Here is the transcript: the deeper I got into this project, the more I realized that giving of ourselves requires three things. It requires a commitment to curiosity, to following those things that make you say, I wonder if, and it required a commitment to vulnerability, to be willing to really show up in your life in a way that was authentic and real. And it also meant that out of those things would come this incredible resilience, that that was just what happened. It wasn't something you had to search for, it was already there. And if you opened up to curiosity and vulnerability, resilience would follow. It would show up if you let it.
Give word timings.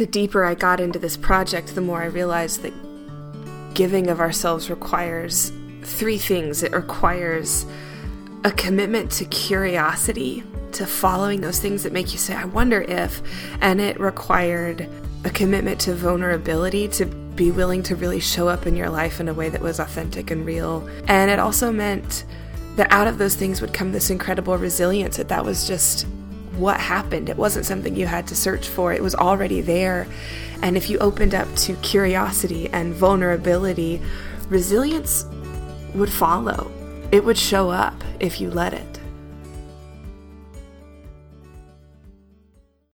the 0.00 0.06
deeper 0.06 0.44
I 0.46 0.54
got 0.54 0.80
into 0.80 0.98
this 0.98 1.18
project, 1.18 1.74
the 1.74 1.82
more 1.82 2.00
I 2.00 2.06
realized 2.06 2.62
that 2.62 2.72
giving 3.74 4.08
of 4.08 4.18
ourselves 4.18 4.70
requires 4.70 5.52
three 5.82 6.16
things. 6.16 6.62
It 6.62 6.72
requires 6.72 7.66
a 8.42 8.50
commitment 8.50 9.10
to 9.12 9.26
curiosity, 9.26 10.42
to 10.72 10.86
following 10.86 11.42
those 11.42 11.58
things 11.58 11.82
that 11.82 11.92
make 11.92 12.12
you 12.12 12.18
say, 12.18 12.34
I 12.34 12.46
wonder 12.46 12.80
if, 12.80 13.20
and 13.60 13.78
it 13.78 14.00
required 14.00 14.88
a 15.26 15.30
commitment 15.30 15.82
to 15.82 15.94
vulnerability, 15.94 16.88
to 16.88 17.04
be 17.04 17.50
willing 17.50 17.82
to 17.82 17.94
really 17.94 18.20
show 18.20 18.48
up 18.48 18.66
in 18.66 18.76
your 18.76 18.88
life 18.88 19.20
in 19.20 19.28
a 19.28 19.34
way 19.34 19.50
that 19.50 19.60
was 19.60 19.78
authentic 19.78 20.30
and 20.30 20.46
real. 20.46 20.88
And 21.08 21.30
it 21.30 21.38
also 21.38 21.70
meant 21.70 22.24
that 22.76 22.90
out 22.90 23.06
of 23.06 23.18
those 23.18 23.34
things 23.34 23.60
would 23.60 23.74
come 23.74 23.92
this 23.92 24.08
incredible 24.08 24.56
resilience, 24.56 25.18
that 25.18 25.28
that 25.28 25.44
was 25.44 25.68
just 25.68 26.06
what 26.60 26.78
happened. 26.80 27.28
It 27.28 27.36
wasn't 27.36 27.66
something 27.66 27.96
you 27.96 28.06
had 28.06 28.26
to 28.28 28.36
search 28.36 28.68
for, 28.68 28.92
it 28.92 29.02
was 29.02 29.14
already 29.14 29.60
there. 29.60 30.06
And 30.62 30.76
if 30.76 30.90
you 30.90 30.98
opened 30.98 31.34
up 31.34 31.52
to 31.56 31.74
curiosity 31.76 32.68
and 32.68 32.94
vulnerability, 32.94 34.00
resilience 34.48 35.24
would 35.94 36.12
follow. 36.12 36.70
It 37.10 37.24
would 37.24 37.38
show 37.38 37.70
up 37.70 37.94
if 38.20 38.40
you 38.40 38.50
let 38.50 38.74
it. 38.74 38.99